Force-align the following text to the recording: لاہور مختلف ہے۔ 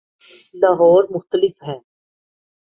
لاہور 0.53 1.03
مختلف 1.11 1.63
ہے۔ 1.63 1.77